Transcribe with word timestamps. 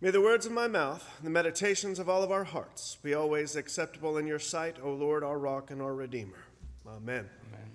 May 0.00 0.10
the 0.10 0.20
words 0.20 0.46
of 0.46 0.52
my 0.52 0.68
mouth, 0.68 1.18
the 1.24 1.30
meditations 1.30 1.98
of 1.98 2.08
all 2.08 2.22
of 2.22 2.30
our 2.30 2.44
hearts, 2.44 2.98
be 3.02 3.14
always 3.14 3.56
acceptable 3.56 4.16
in 4.16 4.28
your 4.28 4.38
sight, 4.38 4.76
O 4.80 4.92
Lord, 4.92 5.24
our 5.24 5.36
rock 5.36 5.72
and 5.72 5.82
our 5.82 5.92
redeemer. 5.92 6.38
Amen. 6.86 7.28
Amen. 7.48 7.70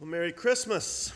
Well, 0.00 0.08
Merry 0.08 0.32
Christmas. 0.32 1.12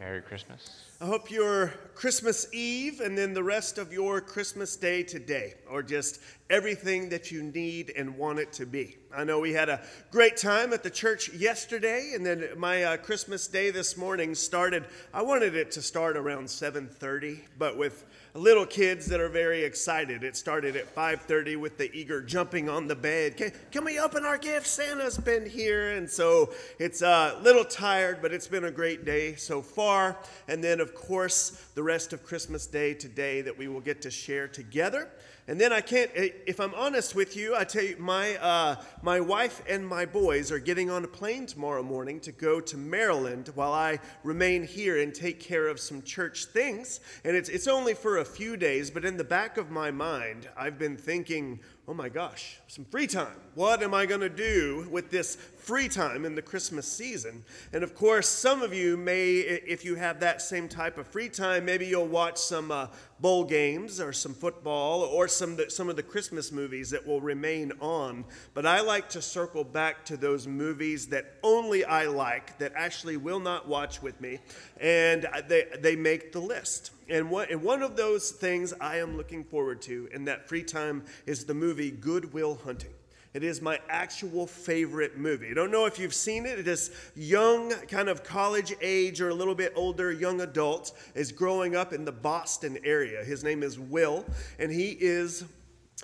Merry 0.00 0.22
Christmas. 0.22 0.86
I 1.00 1.06
hope 1.06 1.30
your 1.30 1.68
Christmas 1.94 2.52
Eve 2.52 3.00
and 3.00 3.16
then 3.16 3.32
the 3.32 3.44
rest 3.44 3.78
of 3.78 3.92
your 3.92 4.20
Christmas 4.20 4.74
Day 4.74 5.04
today, 5.04 5.54
or 5.70 5.84
just 5.84 6.18
everything 6.52 7.08
that 7.08 7.30
you 7.30 7.42
need 7.42 7.90
and 7.96 8.18
want 8.18 8.38
it 8.38 8.52
to 8.52 8.66
be. 8.66 8.98
I 9.14 9.24
know 9.24 9.40
we 9.40 9.54
had 9.54 9.70
a 9.70 9.80
great 10.10 10.36
time 10.36 10.72
at 10.74 10.82
the 10.82 10.90
church 10.90 11.32
yesterday, 11.32 12.12
and 12.14 12.24
then 12.24 12.46
my 12.56 12.84
uh, 12.84 12.96
Christmas 12.98 13.46
Day 13.46 13.70
this 13.70 13.96
morning 13.96 14.34
started. 14.34 14.84
I 15.14 15.22
wanted 15.22 15.54
it 15.54 15.70
to 15.72 15.82
start 15.82 16.16
around 16.16 16.46
7:30, 16.46 17.40
but 17.58 17.76
with 17.76 18.04
little 18.34 18.66
kids 18.66 19.06
that 19.06 19.20
are 19.20 19.28
very 19.28 19.64
excited, 19.64 20.24
it 20.24 20.36
started 20.36 20.76
at 20.76 20.94
5:30 20.94 21.56
with 21.56 21.78
the 21.78 21.90
eager 21.94 22.22
jumping 22.22 22.68
on 22.68 22.86
the 22.86 22.96
bed. 22.96 23.38
Can, 23.38 23.52
can 23.70 23.84
we 23.84 23.98
open 23.98 24.24
our 24.24 24.38
gifts? 24.38 24.70
Santa's 24.70 25.18
been 25.18 25.48
here, 25.48 25.92
and 25.92 26.08
so 26.08 26.52
it's 26.78 27.00
a 27.00 27.38
little 27.42 27.64
tired, 27.64 28.20
but 28.20 28.32
it's 28.32 28.48
been 28.48 28.64
a 28.64 28.70
great 28.70 29.04
day 29.06 29.34
so 29.36 29.62
far. 29.62 30.18
And 30.48 30.62
then, 30.62 30.80
of 30.80 30.94
course, 30.94 31.50
the 31.74 31.82
rest 31.82 32.12
of 32.12 32.24
Christmas 32.24 32.66
Day 32.66 32.92
today 32.92 33.40
that 33.42 33.56
we 33.56 33.68
will 33.68 33.80
get 33.80 34.02
to 34.02 34.10
share 34.10 34.48
together. 34.48 35.10
And 35.48 35.60
then 35.60 35.72
I 35.72 35.80
can't, 35.80 36.10
eh, 36.14 36.28
if 36.46 36.60
I'm 36.60 36.72
honest 36.74 37.16
with 37.16 37.36
you, 37.36 37.56
I 37.56 37.64
tell 37.64 37.82
you, 37.82 37.96
my, 37.98 38.36
uh, 38.36 38.76
my 39.02 39.18
wife 39.18 39.60
and 39.68 39.86
my 39.86 40.06
boys 40.06 40.52
are 40.52 40.60
getting 40.60 40.88
on 40.88 41.04
a 41.04 41.08
plane 41.08 41.46
tomorrow 41.46 41.82
morning 41.82 42.20
to 42.20 42.32
go 42.32 42.60
to 42.60 42.76
Maryland 42.76 43.50
while 43.56 43.72
I 43.72 43.98
remain 44.22 44.62
here 44.62 45.00
and 45.00 45.12
take 45.12 45.40
care 45.40 45.66
of 45.66 45.80
some 45.80 46.00
church 46.02 46.44
things. 46.46 47.00
And 47.24 47.36
it's, 47.36 47.48
it's 47.48 47.66
only 47.66 47.94
for 47.94 48.18
a 48.18 48.24
few 48.24 48.56
days, 48.56 48.90
but 48.90 49.04
in 49.04 49.16
the 49.16 49.24
back 49.24 49.56
of 49.56 49.70
my 49.70 49.90
mind, 49.90 50.48
I've 50.56 50.78
been 50.78 50.96
thinking, 50.96 51.58
oh 51.88 51.94
my 51.94 52.08
gosh, 52.08 52.60
some 52.68 52.84
free 52.84 53.08
time. 53.08 53.36
What 53.56 53.82
am 53.82 53.94
I 53.94 54.06
going 54.06 54.20
to 54.20 54.28
do 54.28 54.86
with 54.90 55.10
this 55.10 55.36
free 55.62 55.88
time 55.88 56.24
in 56.24 56.34
the 56.34 56.42
Christmas 56.42 56.86
season? 56.86 57.44
And 57.72 57.84
of 57.84 57.94
course, 57.94 58.28
some 58.28 58.62
of 58.62 58.74
you 58.74 58.96
may, 58.96 59.34
if 59.36 59.84
you 59.84 59.94
have 59.94 60.20
that 60.20 60.42
same 60.42 60.68
type 60.68 60.98
of 60.98 61.06
free 61.06 61.28
time, 61.28 61.64
maybe 61.64 61.86
you'll 61.86 62.06
watch 62.06 62.36
some 62.36 62.72
uh, 62.72 62.88
bowl 63.20 63.44
games 63.44 64.00
or 64.00 64.12
some 64.12 64.34
football 64.34 65.02
or 65.02 65.28
some, 65.28 65.56
some 65.68 65.88
of 65.88 65.94
the 65.94 66.02
Christmas 66.02 66.50
movies 66.50 66.90
that 66.90 67.06
will 67.06 67.20
remain 67.20 67.72
on. 67.80 68.24
But 68.54 68.66
I 68.66 68.80
like 68.80 69.08
to 69.10 69.22
circle 69.22 69.62
back 69.62 70.04
to 70.06 70.16
those 70.16 70.48
movies 70.48 71.06
that 71.08 71.36
only 71.44 71.84
I 71.84 72.06
like, 72.06 72.58
that 72.58 72.72
actually 72.74 73.16
will 73.16 73.40
not 73.40 73.68
watch 73.68 74.02
with 74.02 74.20
me, 74.20 74.40
and 74.80 75.28
they, 75.48 75.66
they 75.80 75.94
make 75.94 76.32
the 76.32 76.40
list. 76.40 76.90
And, 77.08 77.30
what, 77.30 77.50
and 77.50 77.62
one 77.62 77.82
of 77.82 77.96
those 77.96 78.32
things 78.32 78.74
I 78.80 78.96
am 78.96 79.16
looking 79.16 79.44
forward 79.44 79.80
to 79.82 80.08
in 80.12 80.24
that 80.24 80.48
free 80.48 80.64
time 80.64 81.04
is 81.26 81.44
the 81.44 81.54
movie 81.54 81.90
Good 81.90 82.32
Will 82.32 82.58
Hunting. 82.64 82.90
It 83.34 83.42
is 83.42 83.62
my 83.62 83.80
actual 83.88 84.46
favorite 84.46 85.16
movie. 85.16 85.50
I 85.50 85.54
don't 85.54 85.70
know 85.70 85.86
if 85.86 85.98
you've 85.98 86.12
seen 86.12 86.44
it. 86.44 86.58
It 86.58 86.68
is 86.68 86.90
young, 87.14 87.70
kind 87.86 88.10
of 88.10 88.22
college 88.22 88.74
age 88.82 89.22
or 89.22 89.30
a 89.30 89.34
little 89.34 89.54
bit 89.54 89.72
older 89.74 90.12
young 90.12 90.42
adult 90.42 90.92
is 91.14 91.32
growing 91.32 91.74
up 91.74 91.94
in 91.94 92.04
the 92.04 92.12
Boston 92.12 92.78
area. 92.84 93.24
His 93.24 93.42
name 93.42 93.62
is 93.62 93.78
Will, 93.78 94.26
and 94.58 94.70
he 94.70 94.96
is 95.00 95.44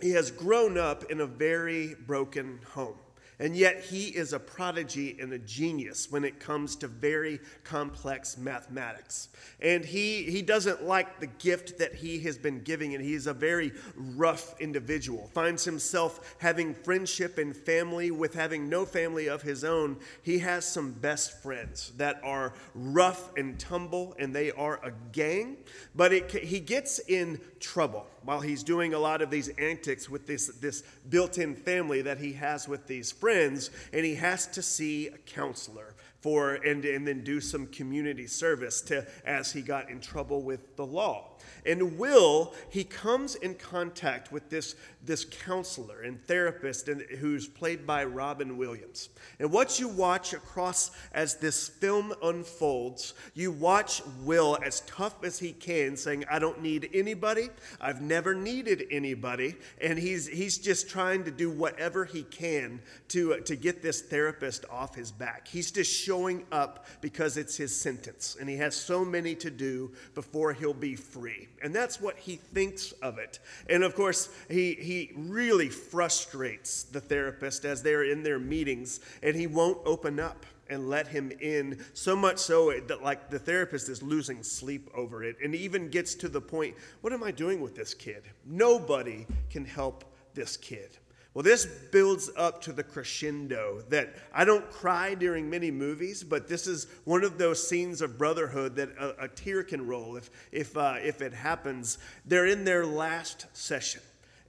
he 0.00 0.10
has 0.10 0.30
grown 0.30 0.78
up 0.78 1.10
in 1.10 1.20
a 1.20 1.26
very 1.26 1.96
broken 2.06 2.60
home. 2.72 2.96
And 3.40 3.54
yet, 3.54 3.84
he 3.84 4.06
is 4.06 4.32
a 4.32 4.38
prodigy 4.40 5.16
and 5.20 5.32
a 5.32 5.38
genius 5.38 6.10
when 6.10 6.24
it 6.24 6.40
comes 6.40 6.74
to 6.76 6.88
very 6.88 7.38
complex 7.62 8.36
mathematics. 8.36 9.28
And 9.60 9.84
he, 9.84 10.24
he 10.24 10.42
doesn't 10.42 10.82
like 10.82 11.20
the 11.20 11.28
gift 11.28 11.78
that 11.78 11.94
he 11.94 12.18
has 12.20 12.36
been 12.36 12.62
giving, 12.62 12.94
and 12.94 13.04
he's 13.04 13.28
a 13.28 13.34
very 13.34 13.72
rough 13.94 14.60
individual. 14.60 15.30
Finds 15.32 15.64
himself 15.64 16.34
having 16.38 16.74
friendship 16.74 17.38
and 17.38 17.56
family 17.56 18.10
with 18.10 18.34
having 18.34 18.68
no 18.68 18.84
family 18.84 19.28
of 19.28 19.42
his 19.42 19.62
own. 19.62 19.98
He 20.22 20.40
has 20.40 20.64
some 20.64 20.90
best 20.92 21.40
friends 21.40 21.92
that 21.96 22.20
are 22.24 22.54
rough 22.74 23.36
and 23.36 23.58
tumble, 23.58 24.16
and 24.18 24.34
they 24.34 24.50
are 24.50 24.80
a 24.84 24.92
gang. 25.12 25.58
But 25.94 26.12
it, 26.12 26.30
he 26.32 26.58
gets 26.58 26.98
in 26.98 27.40
trouble 27.60 28.06
while 28.24 28.40
he's 28.40 28.62
doing 28.62 28.94
a 28.94 28.98
lot 28.98 29.22
of 29.22 29.30
these 29.30 29.48
antics 29.48 30.08
with 30.08 30.26
this, 30.26 30.48
this 30.60 30.82
built 31.08 31.38
in 31.38 31.54
family 31.54 32.02
that 32.02 32.18
he 32.18 32.32
has 32.34 32.68
with 32.68 32.86
these 32.86 33.12
friends, 33.12 33.70
and 33.92 34.04
he 34.04 34.14
has 34.16 34.46
to 34.48 34.62
see 34.62 35.08
a 35.08 35.18
counselor 35.18 35.94
for 36.20 36.54
and, 36.54 36.84
and 36.84 37.06
then 37.06 37.22
do 37.22 37.40
some 37.40 37.66
community 37.68 38.26
service 38.26 38.80
to 38.82 39.06
as 39.24 39.52
he 39.52 39.62
got 39.62 39.88
in 39.88 40.00
trouble 40.00 40.42
with 40.42 40.76
the 40.76 40.84
law. 40.84 41.28
And 41.64 41.98
Will, 41.98 42.54
he 42.70 42.84
comes 42.84 43.34
in 43.36 43.54
contact 43.54 44.32
with 44.32 44.48
this, 44.48 44.74
this 45.04 45.24
counselor 45.24 46.02
and 46.02 46.24
therapist 46.26 46.88
and, 46.88 47.02
who's 47.02 47.46
played 47.46 47.86
by 47.86 48.04
Robin 48.04 48.56
Williams. 48.56 49.08
And 49.38 49.52
what 49.52 49.78
you 49.78 49.88
watch 49.88 50.32
across 50.32 50.90
as 51.12 51.36
this 51.36 51.68
film 51.68 52.14
unfolds, 52.22 53.14
you 53.34 53.52
watch 53.52 54.02
Will 54.22 54.58
as 54.64 54.80
tough 54.80 55.22
as 55.24 55.38
he 55.38 55.52
can, 55.52 55.96
saying, 55.96 56.24
I 56.30 56.38
don't 56.38 56.62
need 56.62 56.90
anybody. 56.92 57.50
I've 57.80 58.02
never 58.02 58.34
needed 58.34 58.84
anybody. 58.90 59.56
And 59.80 59.98
he's, 59.98 60.26
he's 60.26 60.58
just 60.58 60.88
trying 60.88 61.24
to 61.24 61.30
do 61.30 61.50
whatever 61.50 62.04
he 62.04 62.22
can 62.24 62.80
to, 63.08 63.40
to 63.40 63.56
get 63.56 63.82
this 63.82 64.02
therapist 64.02 64.64
off 64.70 64.94
his 64.94 65.12
back. 65.12 65.48
He's 65.48 65.70
just 65.70 65.92
showing 65.92 66.08
up 66.52 66.86
because 67.00 67.36
it's 67.36 67.56
his 67.56 67.74
sentence. 67.74 68.36
And 68.38 68.48
he 68.48 68.56
has 68.56 68.74
so 68.74 69.04
many 69.04 69.34
to 69.36 69.50
do 69.50 69.92
before 70.14 70.52
he'll 70.52 70.74
be 70.74 70.96
free. 70.96 71.48
And 71.62 71.74
that's 71.74 72.00
what 72.00 72.18
he 72.18 72.36
thinks 72.36 72.92
of 73.02 73.18
it. 73.18 73.38
And 73.68 73.84
of 73.84 73.94
course, 73.94 74.28
he, 74.48 74.74
he 74.74 75.12
really 75.16 75.68
frustrates 75.68 76.84
the 76.84 77.00
therapist 77.00 77.64
as 77.64 77.82
they're 77.82 78.04
in 78.04 78.22
their 78.22 78.38
meetings, 78.38 79.00
and 79.22 79.36
he 79.36 79.46
won't 79.46 79.78
open 79.84 80.18
up 80.18 80.44
and 80.70 80.88
let 80.88 81.08
him 81.08 81.32
in 81.40 81.82
so 81.94 82.14
much 82.14 82.38
so 82.38 82.72
that 82.86 83.02
like 83.02 83.30
the 83.30 83.38
therapist 83.38 83.88
is 83.88 84.02
losing 84.02 84.42
sleep 84.42 84.90
over 84.94 85.24
it 85.24 85.36
and 85.42 85.54
even 85.54 85.88
gets 85.88 86.14
to 86.14 86.28
the 86.28 86.40
point 86.40 86.74
what 87.00 87.10
am 87.10 87.24
i 87.24 87.30
doing 87.30 87.62
with 87.62 87.74
this 87.74 87.94
kid 87.94 88.22
nobody 88.44 89.26
can 89.48 89.64
help 89.64 90.04
this 90.34 90.58
kid 90.58 90.90
well, 91.38 91.44
this 91.44 91.66
builds 91.66 92.28
up 92.36 92.60
to 92.62 92.72
the 92.72 92.82
crescendo 92.82 93.84
that 93.90 94.12
I 94.34 94.44
don't 94.44 94.68
cry 94.72 95.14
during 95.14 95.48
many 95.48 95.70
movies, 95.70 96.24
but 96.24 96.48
this 96.48 96.66
is 96.66 96.88
one 97.04 97.22
of 97.22 97.38
those 97.38 97.64
scenes 97.64 98.00
of 98.00 98.18
brotherhood 98.18 98.74
that 98.74 98.88
a, 98.98 99.26
a 99.26 99.28
tear 99.28 99.62
can 99.62 99.86
roll 99.86 100.16
if, 100.16 100.30
if, 100.50 100.76
uh, 100.76 100.96
if 101.00 101.22
it 101.22 101.32
happens. 101.32 101.98
They're 102.24 102.46
in 102.46 102.64
their 102.64 102.84
last 102.84 103.46
session. 103.52 104.00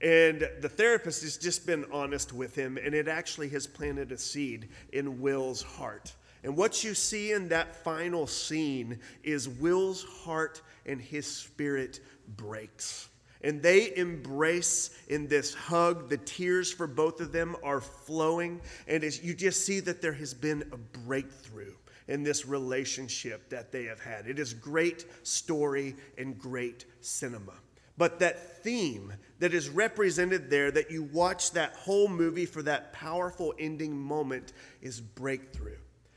And 0.02 0.48
the 0.60 0.68
therapist 0.68 1.22
has 1.22 1.36
just 1.36 1.64
been 1.64 1.84
honest 1.92 2.32
with 2.32 2.56
him, 2.56 2.76
and 2.76 2.92
it 2.92 3.06
actually 3.06 3.50
has 3.50 3.68
planted 3.68 4.10
a 4.10 4.18
seed 4.18 4.68
in 4.92 5.20
Will's 5.20 5.62
heart. 5.62 6.12
And 6.42 6.56
what 6.56 6.82
you 6.82 6.94
see 6.94 7.30
in 7.30 7.50
that 7.50 7.76
final 7.84 8.26
scene 8.26 8.98
is 9.22 9.48
Will's 9.48 10.02
heart 10.02 10.60
and 10.86 11.00
his 11.00 11.28
spirit 11.28 12.00
breaks. 12.36 13.10
And 13.42 13.62
they 13.62 13.96
embrace 13.96 14.90
in 15.08 15.26
this 15.26 15.54
hug. 15.54 16.08
The 16.08 16.18
tears 16.18 16.72
for 16.72 16.86
both 16.86 17.20
of 17.20 17.32
them 17.32 17.56
are 17.62 17.80
flowing. 17.80 18.60
And 18.86 19.02
you 19.22 19.34
just 19.34 19.64
see 19.64 19.80
that 19.80 20.02
there 20.02 20.12
has 20.12 20.34
been 20.34 20.62
a 20.72 20.76
breakthrough 20.76 21.74
in 22.08 22.22
this 22.22 22.44
relationship 22.44 23.48
that 23.50 23.72
they 23.72 23.84
have 23.84 24.00
had. 24.00 24.26
It 24.26 24.38
is 24.38 24.52
great 24.52 25.06
story 25.22 25.94
and 26.18 26.38
great 26.38 26.84
cinema. 27.00 27.52
But 27.96 28.18
that 28.20 28.62
theme 28.62 29.12
that 29.40 29.54
is 29.54 29.68
represented 29.68 30.50
there, 30.50 30.70
that 30.70 30.90
you 30.90 31.02
watch 31.02 31.52
that 31.52 31.74
whole 31.74 32.08
movie 32.08 32.46
for 32.46 32.62
that 32.62 32.92
powerful 32.92 33.54
ending 33.58 33.96
moment, 33.96 34.52
is 34.80 35.00
breakthrough. 35.00 35.76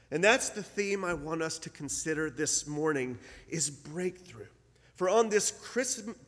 And 0.09 0.23
that's 0.23 0.49
the 0.49 0.63
theme 0.63 1.03
I 1.03 1.13
want 1.13 1.41
us 1.41 1.59
to 1.59 1.69
consider 1.69 2.29
this 2.29 2.67
morning 2.67 3.17
is 3.49 3.69
breakthrough. 3.69 4.45
For 4.95 5.09
on 5.09 5.29
this 5.29 5.51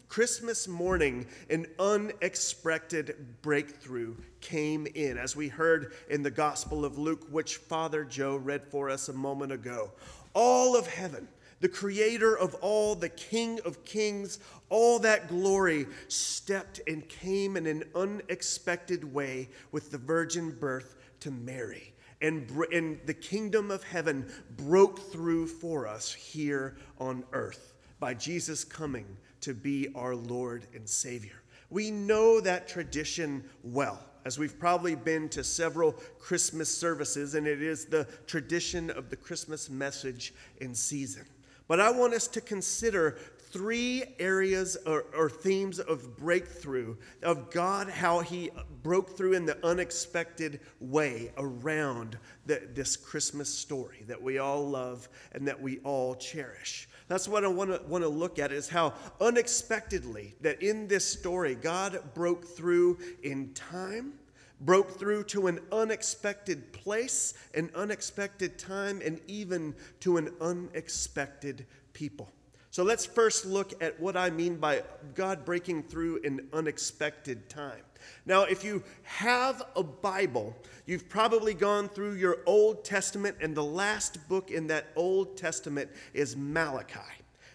Christmas 0.08 0.68
morning, 0.68 1.28
an 1.52 1.68
unexpected 1.78 3.16
breakthrough 3.44 4.16
came 4.42 4.88
in, 4.96 5.20
as 5.20 5.36
we 5.36 5.50
heard 5.50 5.94
in 6.10 6.24
the 6.24 6.32
Gospel 6.32 6.84
of 6.84 6.98
Luke, 6.98 7.28
which 7.30 7.58
Father 7.58 8.04
Joe 8.04 8.38
read 8.38 8.66
for 8.66 8.90
us 8.90 9.08
a 9.08 9.14
moment 9.14 9.52
ago. 9.52 9.92
All 10.34 10.76
of 10.76 10.88
heaven, 10.88 11.28
the 11.60 11.70
creator 11.70 12.36
of 12.36 12.56
all, 12.56 12.96
the 12.96 13.10
King 13.10 13.60
of 13.66 13.86
kings, 13.86 14.40
all 14.70 14.98
that 14.98 15.28
glory 15.28 15.86
stepped 16.08 16.82
and 16.88 17.08
came 17.08 17.58
in 17.58 17.68
an 17.68 17.84
unexpected 17.94 19.14
way 19.14 19.48
with 19.72 19.92
the 19.92 20.00
virgin 20.00 20.50
birth 20.50 20.96
to 21.20 21.30
Mary. 21.30 21.94
And, 22.20 22.50
and 22.74 23.00
the 23.06 23.14
kingdom 23.14 23.70
of 23.70 23.84
heaven 23.84 24.26
broke 24.58 25.12
through 25.12 25.46
for 25.46 25.88
us 25.88 26.12
here 26.12 26.78
on 26.98 27.24
earth 27.32 27.75
by 28.00 28.14
Jesus 28.14 28.64
coming 28.64 29.06
to 29.42 29.54
be 29.54 29.90
our 29.96 30.16
Lord 30.16 30.66
and 30.74 30.88
Savior. 30.88 31.42
We 31.70 31.92
know 31.92 32.40
that 32.42 32.68
tradition 32.68 33.44
well, 33.64 34.00
as 34.26 34.38
we've 34.38 34.58
probably 34.60 34.96
been 34.96 35.30
to 35.30 35.44
several 35.44 35.94
Christmas 36.20 36.76
services, 36.76 37.36
and 37.36 37.48
it 37.48 37.62
is 37.62 37.86
the 37.86 38.08
tradition 38.28 38.90
of 38.90 39.10
the 39.10 39.16
Christmas 39.16 39.70
message 39.70 40.34
in 40.62 40.76
season. 40.76 41.26
But 41.68 41.80
I 41.80 41.90
want 41.90 42.14
us 42.14 42.28
to 42.30 42.42
consider 42.42 43.18
three 43.56 44.04
areas 44.20 44.76
or, 44.86 45.06
or, 45.16 45.30
themes 45.30 45.80
of 45.80 46.18
breakthrough 46.18 46.96
of 47.24 47.50
God, 47.52 47.90
how 47.90 48.20
He 48.20 48.52
broke 48.84 49.16
through 49.16 49.34
in 49.34 49.46
the 49.46 49.66
unexpected 49.66 50.60
way 50.82 51.32
around 51.38 52.18
the, 52.46 52.68
this 52.74 52.98
Christmas 52.98 53.48
story 53.48 54.04
that 54.08 54.22
we 54.22 54.40
all 54.40 54.68
love 54.68 55.08
and 55.32 55.48
that 55.48 55.62
we 55.62 55.78
all 55.80 56.16
cherish. 56.16 56.90
That's 57.08 57.28
what 57.28 57.46
I 57.46 57.48
want 57.48 57.70
to 57.72 57.88
want 57.88 58.04
to 58.04 58.10
look 58.10 58.40
at 58.40 58.52
is 58.52 58.68
how 58.68 58.94
unexpectedly 59.22 60.36
that 60.42 60.62
in 60.64 60.88
this 60.88 61.06
story 61.06 61.54
God 61.54 62.00
broke 62.16 62.46
through 62.46 62.98
in 63.22 63.54
time, 63.54 64.14
broke 64.62 64.98
through 64.98 65.26
to 65.26 65.48
an 65.48 65.60
unexpected 65.72 66.74
place, 66.74 67.36
an 67.54 67.70
unexpected 67.76 68.58
time, 68.58 69.02
and 69.06 69.20
even 69.28 69.76
to 70.00 70.18
an 70.18 70.34
unexpected 70.42 71.68
people. 71.94 72.32
So 72.76 72.84
let's 72.84 73.06
first 73.06 73.46
look 73.46 73.82
at 73.82 73.98
what 74.02 74.18
I 74.18 74.30
mean 74.30 74.58
by 74.58 74.84
God 75.14 75.46
breaking 75.46 75.84
through 75.84 76.18
in 76.26 76.46
unexpected 76.52 77.48
time. 77.48 77.80
Now, 78.26 78.44
if 78.44 78.66
you 78.66 78.84
have 79.04 79.64
a 79.78 79.82
Bible, 79.82 80.54
you've 80.86 81.08
probably 81.08 81.54
gone 81.54 81.88
through 81.88 82.16
your 82.16 82.40
Old 82.46 82.84
Testament, 82.84 83.38
and 83.40 83.56
the 83.56 83.64
last 83.64 84.28
book 84.28 84.52
in 84.52 84.68
that 84.68 84.88
Old 84.98 85.38
Testament 85.38 85.90
is 86.14 86.36
Malachi. 86.36 87.00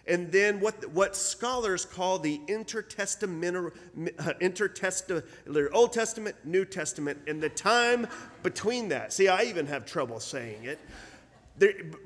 And 0.07 0.31
then 0.31 0.59
what, 0.59 0.89
what 0.89 1.15
scholars 1.15 1.85
call 1.85 2.17
the 2.17 2.41
intertestamental, 2.47 3.73
uh, 4.17 4.33
intertestamental, 4.41 5.67
Old 5.71 5.93
Testament, 5.93 6.35
New 6.43 6.65
Testament, 6.65 7.19
and 7.27 7.39
the 7.39 7.49
time 7.49 8.07
between 8.41 8.89
that. 8.89 9.13
See, 9.13 9.27
I 9.27 9.43
even 9.43 9.67
have 9.67 9.85
trouble 9.85 10.19
saying 10.19 10.63
it. 10.63 10.79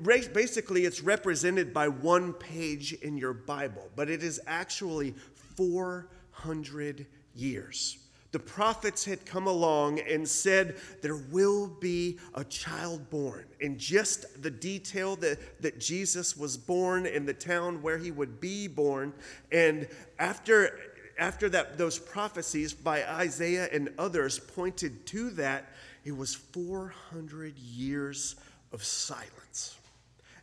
Basically, 0.02 0.84
it's 0.84 1.02
represented 1.02 1.72
by 1.72 1.88
one 1.88 2.32
page 2.32 2.92
in 2.92 3.16
your 3.16 3.32
Bible, 3.32 3.88
but 3.96 4.10
it 4.10 4.22
is 4.22 4.40
actually 4.46 5.14
400 5.56 7.06
years 7.34 7.98
the 8.36 8.40
prophets 8.40 9.02
had 9.02 9.24
come 9.24 9.46
along 9.46 9.98
and 10.00 10.28
said, 10.28 10.76
There 11.00 11.16
will 11.16 11.68
be 11.68 12.18
a 12.34 12.44
child 12.44 13.08
born. 13.08 13.46
And 13.62 13.78
just 13.78 14.42
the 14.42 14.50
detail 14.50 15.16
that, 15.16 15.62
that 15.62 15.80
Jesus 15.80 16.36
was 16.36 16.54
born 16.58 17.06
in 17.06 17.24
the 17.24 17.32
town 17.32 17.80
where 17.80 17.96
he 17.96 18.10
would 18.10 18.38
be 18.38 18.68
born. 18.68 19.14
And 19.52 19.88
after, 20.18 20.78
after 21.18 21.48
that, 21.48 21.78
those 21.78 21.98
prophecies 21.98 22.74
by 22.74 23.08
Isaiah 23.08 23.70
and 23.72 23.88
others 23.98 24.38
pointed 24.38 25.06
to 25.06 25.30
that, 25.30 25.70
it 26.04 26.14
was 26.14 26.34
400 26.34 27.56
years 27.56 28.36
of 28.76 28.84
silence. 28.84 29.74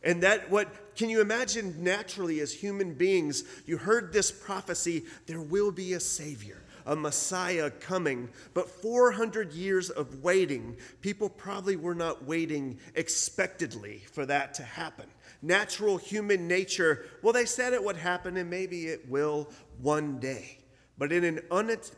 And 0.02 0.24
that, 0.24 0.50
what 0.50 0.96
can 0.96 1.08
you 1.08 1.20
imagine 1.20 1.84
naturally 1.84 2.40
as 2.40 2.52
human 2.52 2.94
beings? 2.94 3.44
You 3.64 3.78
heard 3.78 4.12
this 4.12 4.32
prophecy 4.32 5.04
there 5.26 5.40
will 5.40 5.70
be 5.70 5.94
a 5.94 6.00
Savior 6.00 6.60
a 6.86 6.94
Messiah 6.94 7.70
coming. 7.70 8.28
But 8.52 8.68
400 8.68 9.54
years 9.54 9.88
of 9.88 10.22
waiting, 10.22 10.76
people 11.00 11.30
probably 11.30 11.76
were 11.76 11.94
not 11.94 12.24
waiting 12.26 12.78
expectedly 12.94 14.02
for 14.12 14.26
that 14.26 14.52
to 14.54 14.64
happen. 14.64 15.06
Natural 15.40 15.96
human 15.96 16.46
nature, 16.46 17.06
well, 17.22 17.32
they 17.32 17.46
said 17.46 17.72
it 17.72 17.82
would 17.82 17.96
happen 17.96 18.36
and 18.36 18.50
maybe 18.50 18.88
it 18.88 19.08
will 19.08 19.48
one 19.80 20.18
day. 20.18 20.58
But 20.98 21.10
in 21.10 21.24
an 21.24 21.40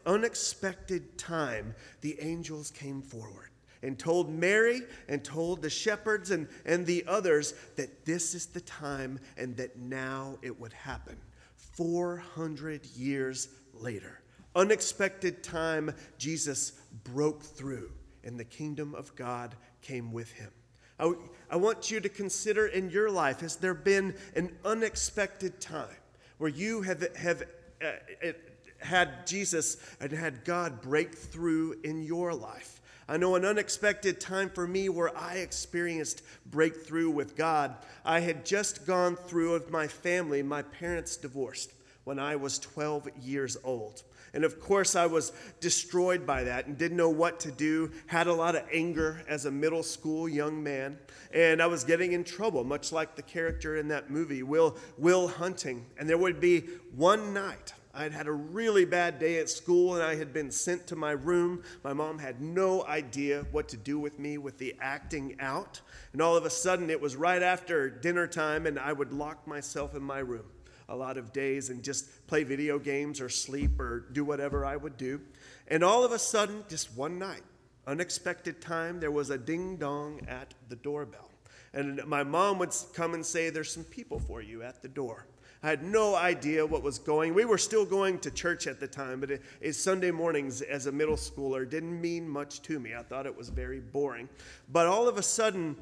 unexpected 0.07 1.19
time, 1.19 1.75
the 2.01 2.17
angels 2.21 2.71
came 2.71 3.03
forward 3.03 3.51
and 3.83 3.99
told 3.99 4.31
Mary 4.31 4.83
and 5.09 5.25
told 5.25 5.63
the 5.63 5.71
shepherds 5.71 6.31
and, 6.31 6.49
and 6.65 6.87
the 6.87 7.05
others 7.07 7.55
that 7.77 8.05
this 8.05 8.35
is 8.35 8.47
the 8.47 8.61
time 8.61 9.19
and 9.37 9.57
that 9.57 9.79
now 9.79 10.39
it 10.43 10.59
would 10.61 10.73
happen. 10.73 11.17
400 11.57 12.87
years 12.87 13.49
later 13.75 14.21
unexpected 14.57 15.45
time, 15.45 15.95
Jesus 16.19 16.73
broke 17.05 17.43
through 17.43 17.93
and 18.25 18.41
the 18.41 18.45
kingdom 18.45 18.95
of 18.95 19.15
God 19.15 19.55
came 19.83 20.13
with 20.13 20.33
him. 20.33 20.51
I, 20.99 21.13
I 21.51 21.57
want 21.57 21.91
you 21.91 22.01
to 22.01 22.09
consider 22.09 22.67
in 22.67 22.91
your 22.91 23.11
life 23.11 23.41
has 23.41 23.57
there 23.57 23.75
been 23.75 24.17
an 24.35 24.57
unexpected 24.65 25.61
time 25.61 25.95
where 26.39 26.51
you 26.51 26.83
have, 26.83 27.07
have 27.17 27.43
uh, 27.85 28.33
had 28.79 29.27
Jesus 29.27 29.77
and 30.01 30.11
had 30.11 30.45
God 30.45 30.81
break 30.81 31.15
through 31.15 31.77
in 31.85 32.03
your 32.03 32.35
life? 32.35 32.81
I 33.09 33.17
know 33.17 33.37
an 33.37 33.45
unexpected 33.45 34.21
time 34.21 34.51
for 34.51 34.67
me 34.67 34.89
where 34.89 35.17
I 35.17 35.37
experienced 35.37 36.23
breakthrough 36.45 37.09
with 37.09 37.37
God. 37.37 37.77
I 38.05 38.21
had 38.21 38.45
just 38.45 38.85
gone 38.85 39.15
through 39.15 39.53
with 39.53 39.71
my 39.71 39.87
family, 39.87 40.43
my 40.43 40.63
parents 40.63 41.17
divorced 41.17 41.73
when 42.03 42.19
I 42.19 42.37
was 42.37 42.59
12 42.59 43.09
years 43.23 43.57
old. 43.63 44.03
And 44.35 44.45
of 44.45 44.61
course, 44.61 44.97
I 44.97 45.07
was 45.07 45.33
destroyed 45.61 46.27
by 46.27 46.45
that 46.45 46.67
and 46.67 46.77
didn't 46.77 46.97
know 46.97 47.09
what 47.09 47.41
to 47.41 47.51
do, 47.51 47.91
had 48.07 48.27
a 48.27 48.35
lot 48.35 48.55
of 48.55 48.65
anger 48.73 49.23
as 49.29 49.47
a 49.47 49.51
middle 49.51 49.83
school 49.83 50.29
young 50.29 50.63
man. 50.63 50.99
And 51.33 51.63
I 51.63 51.67
was 51.67 51.85
getting 51.85 52.13
in 52.13 52.23
trouble, 52.23 52.65
much 52.65 52.93
like 52.93 53.17
the 53.17 53.23
character 53.23 53.77
in 53.77 53.89
that 53.89 54.11
movie, 54.11 54.43
Will, 54.43 54.77
Will 54.99 55.29
Hunting. 55.29 55.87
And 55.99 56.09
there 56.09 56.19
would 56.19 56.41
be 56.41 56.65
one 56.95 57.33
night. 57.33 57.73
I'd 57.97 58.13
had 58.13 58.27
a 58.27 58.33
really 58.33 58.85
bad 58.85 59.19
day 59.19 59.39
at 59.39 59.49
school 59.49 59.95
and 59.95 60.03
I 60.03 60.17
had 60.17 60.33
been 60.35 60.51
sent 60.51 60.87
to 60.89 60.97
my 60.97 61.13
room. 61.13 61.63
My 61.83 61.95
mom 61.95 62.19
had 62.19 62.43
no 62.43 62.85
idea 62.85 63.47
what 63.53 63.69
to 63.71 63.79
do 63.79 63.99
with 63.99 64.19
me 64.19 64.37
with 64.37 64.59
the 64.59 64.77
acting 64.81 65.37
out. 65.41 65.81
And 66.13 66.21
all 66.21 66.37
of 66.37 66.45
a 66.45 66.51
sudden, 66.51 66.91
it 66.91 67.01
was 67.01 67.17
right 67.17 67.43
after 67.43 67.89
dinner 67.89 68.27
time, 68.27 68.67
and 68.67 68.79
I 68.79 68.93
would 68.93 69.15
lock 69.15 69.47
myself 69.47 69.95
in 69.95 70.03
my 70.03 70.19
room 70.19 70.45
a 70.91 70.95
lot 70.95 71.17
of 71.17 71.33
days 71.33 71.71
and 71.71 71.83
just 71.83 72.27
play 72.27 72.45
video 72.45 72.79
games 72.79 73.21
or 73.21 73.31
sleep 73.31 73.81
or 73.81 74.01
do 74.13 74.25
whatever 74.25 74.67
I 74.67 74.77
would 74.77 74.99
do. 74.99 75.23
And 75.67 75.83
all 75.83 76.05
of 76.05 76.13
a 76.13 76.19
sudden, 76.19 76.65
just 76.69 76.95
one 76.97 77.19
night, 77.19 77.43
unexpected 77.87 78.61
time, 78.61 79.01
there 79.01 79.11
was 79.11 79.31
a 79.31 79.39
ding 79.39 79.77
dong 79.77 80.21
at 80.29 80.53
the 80.69 80.77
doorbell. 80.77 81.31
And 81.73 82.05
my 82.07 82.25
mom 82.25 82.59
would 82.59 82.75
come 82.93 83.15
and 83.15 83.25
say, 83.25 83.49
There's 83.49 83.73
some 83.73 83.85
people 83.85 84.21
for 84.21 84.43
you 84.43 84.63
at 84.63 84.83
the 84.83 84.89
door. 84.89 85.27
I 85.63 85.69
had 85.69 85.83
no 85.83 86.15
idea 86.15 86.65
what 86.65 86.83
was 86.83 86.99
going. 86.99 87.35
We 87.35 87.45
were 87.45 87.59
still 87.59 87.85
going 87.85 88.19
to 88.21 88.31
church 88.31 88.67
at 88.67 88.79
the 88.79 88.87
time, 88.87 89.21
but 89.21 89.31
it, 89.31 89.43
it, 89.61 89.73
Sunday 89.73 90.11
mornings 90.11 90.63
as 90.63 90.87
a 90.87 90.93
middle 90.93 91.17
schooler 91.17 91.69
didn't 91.69 92.01
mean 92.01 92.29
much 92.29 92.63
to 92.63 92.79
me. 92.79 92.95
I 92.95 93.03
thought 93.03 93.27
it 93.27 93.37
was 93.37 93.49
very 93.49 93.81
boring. 93.81 94.29
But 94.71 94.87
all 94.87 95.09
of 95.09 95.17
a 95.17 95.23
sudden, 95.23 95.77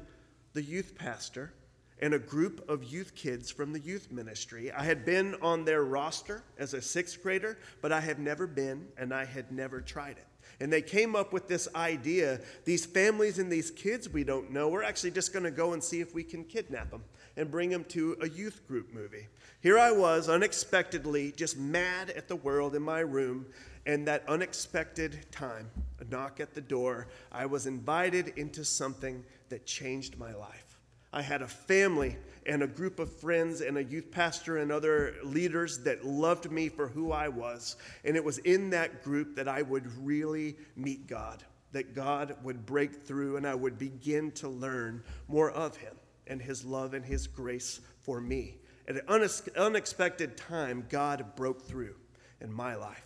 the 0.53 0.61
youth 0.61 0.95
pastor 0.95 1.53
and 1.99 2.13
a 2.13 2.19
group 2.19 2.67
of 2.69 2.83
youth 2.83 3.15
kids 3.15 3.51
from 3.51 3.71
the 3.71 3.79
youth 3.79 4.11
ministry. 4.11 4.71
I 4.71 4.83
had 4.83 5.05
been 5.05 5.35
on 5.41 5.63
their 5.63 5.83
roster 5.83 6.43
as 6.57 6.73
a 6.73 6.81
sixth 6.81 7.21
grader, 7.21 7.57
but 7.81 7.91
I 7.91 8.01
had 8.01 8.19
never 8.19 8.47
been 8.47 8.87
and 8.97 9.13
I 9.13 9.25
had 9.25 9.51
never 9.51 9.81
tried 9.81 10.17
it. 10.17 10.27
And 10.59 10.71
they 10.71 10.81
came 10.81 11.15
up 11.15 11.33
with 11.33 11.47
this 11.47 11.67
idea 11.75 12.39
these 12.65 12.85
families 12.85 13.39
and 13.39 13.51
these 13.51 13.71
kids 13.71 14.09
we 14.09 14.23
don't 14.23 14.51
know, 14.51 14.69
we're 14.69 14.83
actually 14.83 15.11
just 15.11 15.33
going 15.33 15.43
to 15.43 15.51
go 15.51 15.73
and 15.73 15.83
see 15.83 16.01
if 16.01 16.13
we 16.13 16.23
can 16.23 16.43
kidnap 16.43 16.91
them 16.91 17.03
and 17.37 17.51
bring 17.51 17.69
them 17.69 17.83
to 17.85 18.17
a 18.21 18.29
youth 18.29 18.67
group 18.67 18.93
movie. 18.93 19.27
Here 19.61 19.79
I 19.79 19.91
was, 19.91 20.29
unexpectedly, 20.29 21.31
just 21.31 21.57
mad 21.57 22.09
at 22.11 22.27
the 22.27 22.35
world 22.35 22.75
in 22.75 22.81
my 22.81 22.99
room. 22.99 23.47
And 23.87 24.07
that 24.07 24.27
unexpected 24.27 25.25
time, 25.31 25.69
a 25.99 26.05
knock 26.05 26.39
at 26.39 26.53
the 26.55 26.61
door, 26.61 27.07
I 27.31 27.45
was 27.45 27.67
invited 27.67 28.29
into 28.35 28.65
something 28.65 29.23
that 29.49 29.65
changed 29.65 30.17
my 30.17 30.33
life. 30.33 30.79
I 31.13 31.21
had 31.21 31.41
a 31.41 31.47
family 31.47 32.17
and 32.45 32.63
a 32.63 32.67
group 32.67 32.99
of 32.99 33.11
friends 33.11 33.61
and 33.61 33.77
a 33.77 33.83
youth 33.83 34.11
pastor 34.11 34.57
and 34.57 34.71
other 34.71 35.15
leaders 35.23 35.79
that 35.83 36.05
loved 36.05 36.51
me 36.51 36.67
for 36.67 36.87
who 36.87 37.11
I 37.11 37.27
was. 37.29 37.75
And 38.03 38.15
it 38.15 38.23
was 38.23 38.39
in 38.39 38.71
that 38.71 39.03
group 39.03 39.35
that 39.35 39.47
I 39.47 39.61
would 39.61 39.85
really 40.05 40.57
meet 40.75 41.07
God, 41.07 41.43
that 41.71 41.95
God 41.95 42.35
would 42.43 42.65
break 42.65 43.03
through 43.03 43.37
and 43.37 43.47
I 43.47 43.55
would 43.55 43.77
begin 43.77 44.31
to 44.33 44.49
learn 44.49 45.03
more 45.27 45.51
of 45.51 45.77
Him 45.77 45.95
and 46.27 46.41
His 46.41 46.65
love 46.65 46.93
and 46.93 47.05
His 47.05 47.27
grace 47.27 47.81
for 47.99 48.21
me. 48.21 48.57
At 48.87 48.97
an 48.97 49.29
unexpected 49.57 50.37
time, 50.37 50.85
God 50.89 51.35
broke 51.35 51.63
through 51.63 51.95
in 52.41 52.51
my 52.51 52.75
life. 52.75 53.05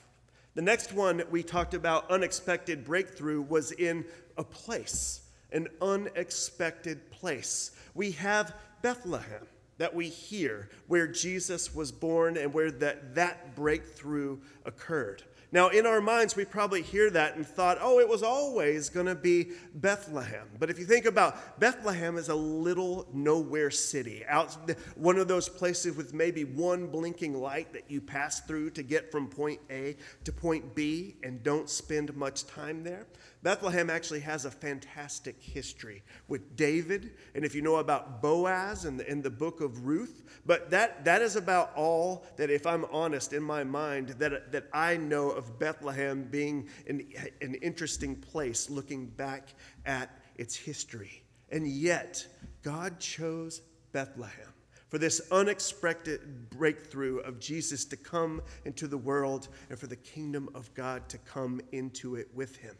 The 0.56 0.62
next 0.62 0.94
one 0.94 1.24
we 1.32 1.44
talked 1.44 1.74
about, 1.74 2.12
unexpected 2.12 2.84
breakthrough, 2.84 3.42
was 3.42 3.72
in 3.72 4.06
a 4.38 4.44
place, 4.44 5.22
an 5.52 5.68
unexpected 5.82 7.12
place 7.12 7.72
we 7.94 8.12
have 8.12 8.56
Bethlehem 8.82 9.46
that 9.78 9.94
we 9.94 10.08
hear 10.08 10.70
where 10.88 11.08
Jesus 11.08 11.74
was 11.74 11.92
born 11.92 12.38
and 12.38 12.54
where 12.54 12.72
that, 12.72 13.16
that 13.16 13.56
breakthrough 13.56 14.38
occurred. 14.66 15.24
Now, 15.52 15.70
in 15.70 15.88
our 15.88 16.00
minds, 16.00 16.36
we 16.36 16.46
probably 16.46 16.84
hear 16.84 17.10
that 17.10 17.36
and 17.36 17.46
thought, 17.46 17.80
oh, 17.82 18.00
it 18.00 18.08
was 18.08 18.22
always 18.22 18.90
going 18.90 19.08
to 19.08 19.16
be 19.16 19.52
Bethlehem. 19.74 20.48
But 20.60 20.70
if 20.70 20.78
you 20.78 20.86
think 20.86 21.06
about 21.06 21.60
Bethlehem 21.60 22.18
is 22.18 22.30
a 22.30 22.36
little 22.36 23.08
nowhere 23.14 23.72
city, 23.72 24.24
out 24.28 24.56
one 24.96 25.18
of 25.18 25.28
those 25.28 25.50
places 25.50 25.96
with 25.96 26.14
maybe 26.14 26.44
one 26.44 26.88
blinking 26.88 27.34
light 27.34 27.74
that 27.74 27.90
you 27.90 28.00
pass 28.00 28.42
through 28.42 28.70
to 28.72 28.84
get 28.84 29.12
from 29.12 29.28
point 29.28 29.60
A 29.72 29.98
to 30.24 30.32
point 30.32 30.76
B 30.76 31.16
and 31.24 31.42
don't 31.42 31.68
spend 31.68 32.16
much 32.16 32.46
time 32.46 32.84
there. 32.84 33.08
Bethlehem 33.42 33.90
actually 33.90 34.20
has 34.20 34.44
a 34.44 34.52
fantastic 34.52 35.42
history 35.42 36.04
with 36.28 36.58
David, 36.58 37.12
and 37.34 37.46
if 37.46 37.56
you 37.56 37.62
know 37.62 37.78
about 37.78 38.22
Boaz 38.22 38.84
and 38.84 39.00
the, 39.00 39.10
in 39.10 39.22
the 39.22 39.30
book 39.30 39.62
of 39.62 39.86
Ruth, 39.86 40.24
but 40.46 40.70
that, 40.72 41.06
that 41.06 41.22
is 41.22 41.38
about 41.38 41.72
all 41.76 42.26
that, 42.36 42.50
if 42.50 42.68
I'm 42.68 42.84
honest, 42.92 43.32
in 43.32 43.42
my 43.42 43.64
mind, 43.64 44.10
that, 44.20 44.52
that 44.52 44.68
I 44.74 44.98
know 44.98 45.32
of 45.40 45.58
Bethlehem 45.58 46.28
being 46.30 46.68
an, 46.88 47.02
an 47.42 47.56
interesting 47.56 48.16
place 48.16 48.70
looking 48.70 49.08
back 49.08 49.56
at 49.86 50.10
its 50.36 50.56
history. 50.56 51.24
And 51.50 51.66
yet, 51.66 52.28
God 52.62 53.00
chose 53.00 53.62
Bethlehem 53.94 54.54
for 54.90 54.98
this 54.98 55.22
unexpected 55.32 56.50
breakthrough 56.50 57.20
of 57.20 57.40
Jesus 57.40 57.86
to 57.86 57.96
come 57.96 58.42
into 58.66 58.88
the 58.88 58.98
world 58.98 59.48
and 59.70 59.80
for 59.80 59.88
the 59.88 59.96
kingdom 59.96 60.50
of 60.54 60.74
God 60.74 61.08
to 61.10 61.18
come 61.20 61.62
into 61.72 62.16
it 62.16 62.28
with 62.34 62.58
him. 62.58 62.76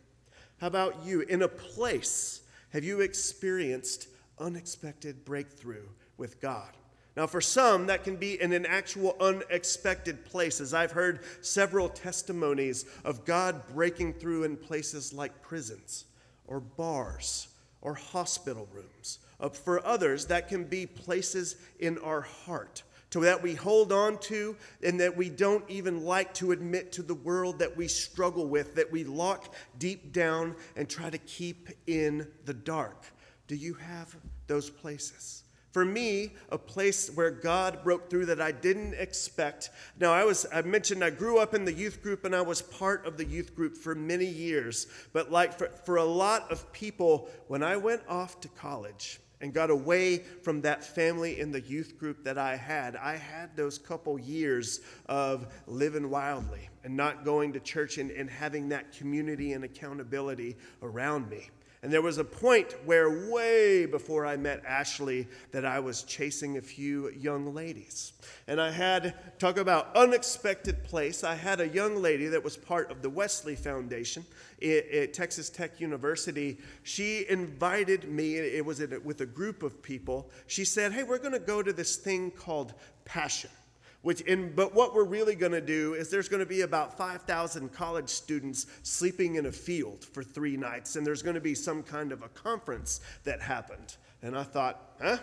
How 0.58 0.68
about 0.68 1.06
you? 1.06 1.22
In 1.22 1.44
a 1.44 1.48
place, 1.48 2.42
have 2.74 2.84
you 2.84 3.00
experienced 3.00 4.10
unexpected 4.40 5.24
breakthrough 5.24 5.88
with 6.18 6.42
God? 6.42 6.72
Now, 7.20 7.28
for 7.28 7.42
some, 7.42 7.88
that 7.88 8.06
can 8.06 8.16
be 8.16 8.42
in 8.42 8.54
an 8.54 8.66
actual 8.66 9.14
unexpected 9.20 10.24
place, 10.24 10.62
as 10.62 10.74
I've 10.74 10.94
heard 10.94 11.20
several 11.42 11.90
testimonies 11.90 12.86
of 13.04 13.26
God 13.26 13.62
breaking 13.74 14.14
through 14.14 14.46
in 14.46 14.56
places 14.56 15.12
like 15.12 15.42
prisons 15.42 16.06
or 16.48 16.62
bars 16.62 17.50
or 17.82 17.94
hospital 17.94 18.70
rooms. 18.72 19.20
Uh, 19.38 19.50
for 19.50 19.86
others, 19.86 20.28
that 20.28 20.48
can 20.48 20.64
be 20.64 20.86
places 20.86 21.58
in 21.82 21.98
our 21.98 22.22
heart 22.22 22.84
to 23.10 23.20
that 23.20 23.44
we 23.44 23.54
hold 23.54 23.92
on 23.92 24.18
to 24.20 24.56
and 24.82 24.98
that 25.02 25.18
we 25.18 25.28
don't 25.28 25.70
even 25.70 26.06
like 26.06 26.34
to 26.36 26.54
admit 26.54 26.94
to 26.94 27.04
the 27.04 27.16
world 27.16 27.60
that 27.60 27.76
we 27.76 27.90
struggle 27.90 28.48
with, 28.48 28.76
that 28.76 28.94
we 28.94 29.04
lock 29.04 29.54
deep 29.78 30.14
down 30.14 30.56
and 30.78 30.88
try 30.88 31.10
to 31.10 31.18
keep 31.18 31.68
in 31.86 32.26
the 32.46 32.54
dark. 32.54 33.04
Do 33.50 33.58
you 33.58 33.74
have 33.74 34.16
those 34.48 34.70
places? 34.70 35.44
For 35.72 35.86
me, 35.86 36.34
a 36.50 36.58
place 36.58 37.10
where 37.10 37.30
God 37.30 37.84
broke 37.84 38.10
through 38.10 38.26
that 38.28 38.42
I 38.42 38.52
didn't 38.52 38.96
expect. 38.96 39.70
Now, 40.00 40.12
I 40.12 40.24
was 40.24 40.46
I 40.52 40.62
mentioned 40.64 41.04
I 41.04 41.12
grew 41.12 41.38
up 41.38 41.54
in 41.54 41.66
the 41.66 41.74
youth 41.74 42.02
group 42.02 42.26
and 42.26 42.36
I 42.36 42.42
was 42.42 42.62
part 42.62 43.06
of 43.06 43.18
the 43.18 43.26
youth 43.26 43.56
group 43.56 43.78
for 43.78 43.94
many 43.94 44.26
years. 44.26 44.88
But 45.14 45.32
like 45.32 45.58
for, 45.58 45.70
for 45.86 45.98
a 45.98 46.04
lot 46.04 46.52
of 46.52 46.72
people, 46.74 47.30
when 47.48 47.62
I 47.62 47.78
went 47.78 48.02
off 48.08 48.42
to 48.42 48.48
college, 48.50 49.20
and 49.42 49.54
got 49.54 49.70
away 49.70 50.18
from 50.18 50.62
that 50.62 50.84
family 50.84 51.40
in 51.40 51.52
the 51.52 51.62
youth 51.62 51.98
group 51.98 52.24
that 52.24 52.38
I 52.38 52.56
had, 52.56 52.96
I 52.96 53.16
had 53.16 53.56
those 53.56 53.78
couple 53.78 54.20
years 54.20 54.82
of 55.06 55.48
living 55.66 56.10
wildly 56.10 56.70
and 56.84 56.96
not 56.96 57.24
going 57.24 57.54
to 57.54 57.60
church 57.60 57.98
and, 57.98 58.12
and 58.12 58.30
having 58.30 58.70
that 58.70 58.92
community 58.92 59.54
and 59.54 59.64
accountability 59.64 60.58
around 60.82 61.30
me. 61.30 61.50
And 61.82 61.94
there 61.94 62.02
was 62.02 62.18
a 62.18 62.26
point 62.26 62.76
where, 62.84 63.30
way 63.32 63.86
before 63.86 64.26
I 64.26 64.36
met 64.36 64.66
Ashley, 64.66 65.28
that 65.52 65.64
I 65.64 65.80
was 65.80 66.04
chasing 66.04 66.58
a 66.58 66.62
few 66.62 67.10
young 67.12 67.54
ladies. 67.54 68.12
And 68.48 68.60
I 68.60 68.70
had, 68.70 69.16
talk 69.40 69.58
about 69.58 69.96
unexpected 69.96 70.84
place, 70.84 71.24
I 71.24 71.36
had 71.36 71.62
a 71.62 71.70
young 71.70 72.02
lady 72.02 72.28
that 72.28 72.44
was 72.44 72.58
part 72.58 72.92
of 72.92 73.02
the 73.02 73.10
Wesley 73.10 73.56
Foundation 73.56 74.26
at, 74.62 75.14
Texas 75.14 75.50
Tech 75.50 75.80
University. 75.80 76.58
She 76.84 77.26
invited 77.30 78.10
me, 78.10 78.36
it 78.36 78.66
was 78.66 78.82
with 79.06 79.22
a 79.22 79.26
group 79.26 79.64
of 79.64 79.82
people. 79.82 80.30
She 80.48 80.66
said, 80.66 80.92
Hey, 80.92 81.04
we're 81.04 81.18
going 81.18 81.32
to 81.32 81.40
go 81.40 81.64
to 81.64 81.72
this 81.72 81.96
thing 81.96 82.32
called 82.32 82.74
Passion. 83.06 83.52
Which 84.02 84.22
in, 84.22 84.54
but 84.56 84.74
what 84.74 84.94
we're 84.96 85.04
really 85.04 85.36
going 85.36 85.52
to 85.52 85.62
do 85.62 85.94
is 85.94 86.10
there's 86.10 86.30
going 86.30 86.40
to 86.40 86.46
be 86.46 86.62
about 86.62 86.98
5,000 86.98 87.70
college 87.74 88.10
students 88.10 88.68
sleeping 88.82 89.36
in 89.36 89.48
a 89.48 89.52
field 89.52 90.06
for 90.06 90.24
three 90.24 90.56
nights, 90.56 90.96
and 90.96 91.06
there's 91.06 91.22
going 91.22 91.36
to 91.36 91.42
be 91.42 91.54
some 91.54 91.84
kind 91.84 92.14
of 92.14 92.24
a 92.24 92.30
conference 92.30 93.02
that 93.26 93.42
happened. 93.42 93.98
And 94.22 94.38
I 94.38 94.44
thought, 94.44 94.96
huh? 95.02 95.18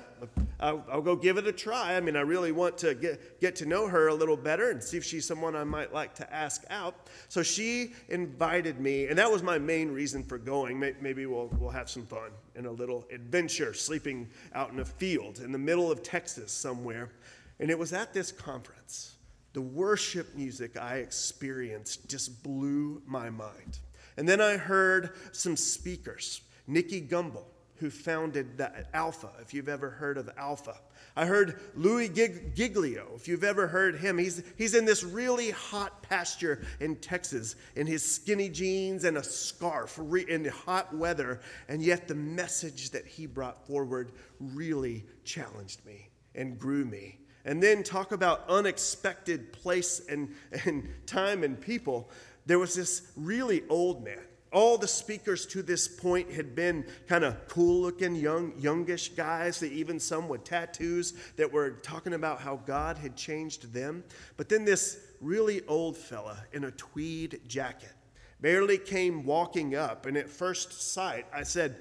I'll, 0.59 0.83
I'll, 0.91 1.03
go 1.03 1.17
give 1.17 1.37
it 1.37 1.47
a 1.47 1.53
try. 1.53 1.97
I 1.97 2.01
mean, 2.01 2.17
I 2.17 2.23
really 2.23 2.51
want 2.51 2.79
to 2.79 2.95
get, 2.95 3.41
get 3.43 3.55
to 3.57 3.67
know 3.67 3.87
her 3.87 4.09
a 4.09 4.15
little 4.15 4.39
better 4.39 4.71
and 4.71 4.83
see 4.83 4.97
if 4.97 5.05
she's 5.05 5.27
someone 5.27 5.55
I 5.55 5.65
might 5.65 5.93
like 5.93 6.15
to 6.15 6.35
ask 6.35 6.65
out. 6.71 6.95
So 7.29 7.43
she 7.43 7.93
invited 8.09 8.81
me, 8.81 9.09
and 9.09 9.19
that 9.19 9.31
was 9.31 9.43
my 9.43 9.59
main 9.59 9.91
reason 9.91 10.23
for 10.23 10.39
going. 10.39 10.81
Maybe 10.81 11.27
we'll, 11.27 11.49
we'll 11.59 11.71
have 11.71 11.91
some 11.91 12.07
fun 12.07 12.31
and 12.55 12.65
a 12.65 12.71
little 12.71 13.05
adventure, 13.13 13.75
sleeping 13.75 14.29
out 14.55 14.73
in 14.73 14.81
a 14.81 14.85
field 14.85 15.41
in 15.41 15.53
the 15.53 15.59
middle 15.59 15.93
of 15.93 16.03
Texas 16.03 16.51
somewhere. 16.51 17.11
And 17.59 17.71
it 17.71 17.79
was 17.79 17.93
at 17.93 18.13
this 18.13 18.33
conference, 18.33 19.17
the 19.53 19.63
worship 19.63 20.35
music 20.35 20.77
I 20.77 20.97
experienced 20.97 22.09
just 22.09 22.43
blew 22.43 23.03
my 23.07 23.31
mind. 23.31 23.79
And 24.17 24.29
then 24.29 24.41
I 24.41 24.57
heard 24.57 25.11
some 25.33 25.57
speakers, 25.57 26.43
Nicky 26.67 27.01
Gumbel, 27.01 27.45
who 27.77 27.91
founded 27.91 28.57
the 28.57 28.71
Alpha, 28.95 29.31
if 29.41 29.53
you've 29.53 29.69
ever 29.69 29.91
heard 29.91 30.17
of 30.19 30.31
Alpha. 30.37 30.77
I 31.15 31.25
heard 31.25 31.61
Louie 31.75 32.09
Giglio, 32.09 33.13
if 33.17 33.29
you've 33.29 33.45
ever 33.45 33.67
heard 33.67 33.97
him. 33.97 34.19
He's, 34.19 34.43
he's 34.57 34.75
in 34.75 34.85
this 34.85 35.03
really 35.03 35.51
hot 35.51 36.03
pasture 36.03 36.63
in 36.81 36.97
Texas 36.97 37.57
in 37.75 37.87
his 37.87 38.03
skinny 38.03 38.51
jeans 38.51 39.05
and 39.05 39.17
a 39.17 39.23
scarf 39.23 39.99
in 39.99 40.43
the 40.43 40.51
hot 40.51 40.95
weather, 40.95 41.41
and 41.69 41.83
yet 41.83 42.09
the 42.09 42.15
message 42.15 42.91
that 42.91 43.07
he 43.07 43.27
brought 43.27 43.67
forward 43.67 44.13
really 44.39 45.07
challenged 45.25 45.85
me 45.87 46.09
and 46.35 46.59
grew 46.59 46.85
me 46.85 47.19
and 47.47 47.63
then 47.63 47.83
talk 47.85 48.11
about 48.13 48.45
unexpected 48.49 49.53
place 49.53 50.03
and, 50.11 50.35
and 50.67 50.87
time 51.07 51.45
and 51.45 51.59
people, 51.59 52.11
there 52.45 52.59
was 52.59 52.75
this 52.75 53.13
really 53.17 53.63
old 53.69 54.05
man. 54.05 54.19
All 54.53 54.79
the 54.79 54.89
speakers 54.89 55.47
to 55.47 55.63
this 55.63 55.87
point 55.87 56.31
had 56.33 56.55
been 56.55 56.85
kind 57.07 57.25
of 57.25 57.49
cool 57.49 57.83
looking, 57.83 58.17
young, 58.17 58.53
youngish 58.59 59.11
guys, 59.11 59.63
even 59.63 60.01
some 60.01 60.29
with 60.29 60.45
tattoos 60.45 61.15
that 61.37 61.53
were 61.53 61.71
talking 61.71 62.15
about 62.15 62.41
how 62.41 62.57
God 62.67 62.99
had 62.99 63.17
changed 63.17 63.73
them. 63.73 64.03
But 64.37 64.49
then 64.49 64.65
this 64.65 64.99
really 65.21 65.65
old 65.67 65.97
fella 65.97 66.39
in 66.53 66.65
a 66.65 66.71
tweed 66.73 67.41
jacket 67.47 67.93
barely 68.41 68.79
came 68.79 69.25
walking 69.25 69.75
up. 69.75 70.07
And 70.07 70.17
at 70.17 70.29
first 70.29 70.93
sight, 70.93 71.27
I 71.33 71.43
said, 71.43 71.77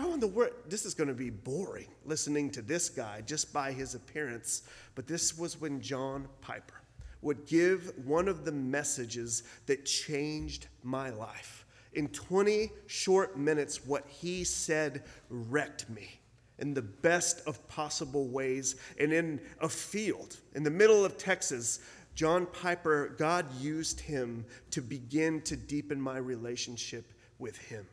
how 0.00 0.14
in 0.14 0.20
the 0.20 0.26
world? 0.26 0.52
This 0.66 0.86
is 0.86 0.94
going 0.94 1.08
to 1.08 1.14
be 1.14 1.28
boring 1.28 1.88
listening 2.06 2.50
to 2.52 2.62
this 2.62 2.88
guy 2.88 3.20
just 3.20 3.52
by 3.52 3.70
his 3.70 3.94
appearance. 3.94 4.62
But 4.94 5.06
this 5.06 5.36
was 5.36 5.60
when 5.60 5.80
John 5.82 6.26
Piper 6.40 6.80
would 7.20 7.46
give 7.46 7.92
one 8.06 8.26
of 8.26 8.46
the 8.46 8.52
messages 8.52 9.42
that 9.66 9.84
changed 9.84 10.68
my 10.82 11.10
life. 11.10 11.66
In 11.92 12.08
20 12.08 12.70
short 12.86 13.38
minutes, 13.38 13.84
what 13.84 14.06
he 14.08 14.42
said 14.42 15.02
wrecked 15.28 15.90
me 15.90 16.20
in 16.58 16.72
the 16.72 16.82
best 16.82 17.46
of 17.46 17.66
possible 17.68 18.28
ways. 18.28 18.76
And 18.98 19.12
in 19.12 19.38
a 19.60 19.68
field 19.68 20.38
in 20.54 20.62
the 20.62 20.70
middle 20.70 21.04
of 21.04 21.18
Texas, 21.18 21.80
John 22.14 22.46
Piper, 22.46 23.14
God 23.18 23.46
used 23.60 24.00
him 24.00 24.46
to 24.70 24.80
begin 24.80 25.42
to 25.42 25.56
deepen 25.56 26.00
my 26.00 26.16
relationship 26.16 27.12
with 27.38 27.58
him. 27.58 27.86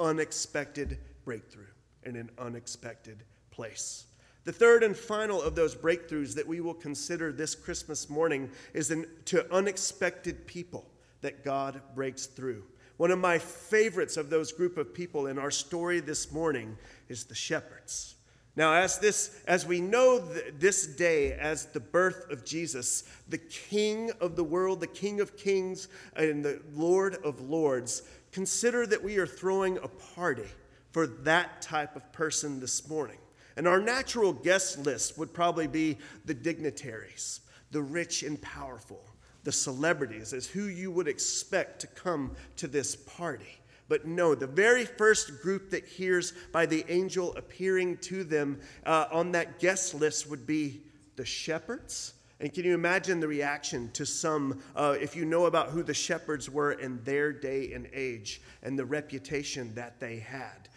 Unexpected 0.00 0.98
breakthrough 1.24 1.66
in 2.04 2.16
an 2.16 2.30
unexpected 2.38 3.24
place. 3.50 4.06
The 4.44 4.52
third 4.52 4.82
and 4.82 4.96
final 4.96 5.40
of 5.40 5.54
those 5.54 5.74
breakthroughs 5.74 6.34
that 6.34 6.46
we 6.46 6.60
will 6.60 6.74
consider 6.74 7.30
this 7.30 7.54
Christmas 7.54 8.10
morning 8.10 8.50
is 8.74 8.92
to 9.26 9.54
unexpected 9.54 10.46
people 10.46 10.84
that 11.20 11.44
God 11.44 11.80
breaks 11.94 12.26
through. 12.26 12.64
One 12.96 13.12
of 13.12 13.18
my 13.18 13.38
favorites 13.38 14.16
of 14.16 14.30
those 14.30 14.52
group 14.52 14.76
of 14.76 14.92
people 14.92 15.28
in 15.28 15.38
our 15.38 15.50
story 15.50 16.00
this 16.00 16.32
morning 16.32 16.76
is 17.08 17.24
the 17.24 17.34
shepherds. 17.34 18.16
Now, 18.54 18.74
as 18.74 18.98
this, 18.98 19.40
as 19.46 19.64
we 19.64 19.80
know 19.80 20.20
th- 20.20 20.54
this 20.58 20.86
day 20.86 21.32
as 21.32 21.66
the 21.66 21.80
birth 21.80 22.30
of 22.30 22.44
Jesus, 22.44 23.04
the 23.28 23.38
King 23.38 24.10
of 24.20 24.36
the 24.36 24.44
world, 24.44 24.80
the 24.80 24.86
King 24.86 25.20
of 25.20 25.36
kings, 25.38 25.88
and 26.16 26.44
the 26.44 26.60
Lord 26.74 27.16
of 27.24 27.40
lords, 27.40 28.02
consider 28.30 28.86
that 28.86 29.02
we 29.02 29.16
are 29.16 29.26
throwing 29.26 29.78
a 29.78 29.88
party 29.88 30.48
for 30.92 31.06
that 31.06 31.62
type 31.62 31.96
of 31.96 32.12
person 32.12 32.60
this 32.60 32.88
morning. 32.88 33.18
And 33.56 33.66
our 33.66 33.80
natural 33.80 34.32
guest 34.32 34.78
list 34.78 35.18
would 35.18 35.34
probably 35.34 35.66
be 35.66 35.98
the 36.24 36.34
dignitaries, 36.34 37.40
the 37.70 37.82
rich 37.82 38.22
and 38.22 38.40
powerful, 38.40 39.04
the 39.44 39.52
celebrities, 39.52 40.32
as 40.32 40.46
who 40.46 40.64
you 40.64 40.90
would 40.90 41.08
expect 41.08 41.80
to 41.80 41.86
come 41.88 42.34
to 42.56 42.68
this 42.68 42.96
party. 42.96 43.58
But 43.88 44.06
no, 44.06 44.34
the 44.34 44.46
very 44.46 44.86
first 44.86 45.42
group 45.42 45.70
that 45.70 45.84
hears 45.84 46.32
by 46.50 46.64
the 46.64 46.84
angel 46.88 47.34
appearing 47.36 47.98
to 47.98 48.24
them 48.24 48.60
uh, 48.86 49.06
on 49.12 49.32
that 49.32 49.58
guest 49.58 49.94
list 49.94 50.30
would 50.30 50.46
be 50.46 50.80
the 51.16 51.24
shepherds. 51.24 52.14
And 52.40 52.52
can 52.52 52.64
you 52.64 52.74
imagine 52.74 53.20
the 53.20 53.28
reaction 53.28 53.90
to 53.92 54.06
some, 54.06 54.62
uh, 54.74 54.96
if 55.00 55.14
you 55.14 55.24
know 55.24 55.46
about 55.46 55.68
who 55.68 55.82
the 55.82 55.94
shepherds 55.94 56.50
were 56.50 56.72
in 56.72 57.02
their 57.04 57.32
day 57.32 57.72
and 57.72 57.86
age 57.92 58.40
and 58.62 58.78
the 58.78 58.84
reputation 58.84 59.74
that 59.74 60.00
they 60.00 60.16
had? 60.16 60.68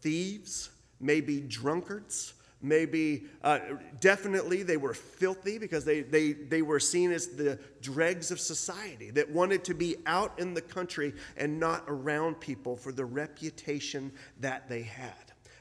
Thieves, 0.00 0.70
maybe 1.00 1.40
drunkards, 1.40 2.34
maybe 2.62 3.24
uh, 3.42 3.58
definitely 4.00 4.62
they 4.62 4.76
were 4.76 4.94
filthy 4.94 5.58
because 5.58 5.84
they, 5.84 6.00
they, 6.00 6.32
they 6.32 6.62
were 6.62 6.80
seen 6.80 7.12
as 7.12 7.28
the 7.28 7.58
dregs 7.80 8.30
of 8.30 8.40
society 8.40 9.10
that 9.10 9.30
wanted 9.30 9.64
to 9.64 9.74
be 9.74 9.96
out 10.06 10.38
in 10.38 10.54
the 10.54 10.60
country 10.60 11.12
and 11.36 11.60
not 11.60 11.84
around 11.86 12.40
people 12.40 12.76
for 12.76 12.92
the 12.92 13.04
reputation 13.04 14.10
that 14.40 14.68
they 14.68 14.82
had. 14.82 15.12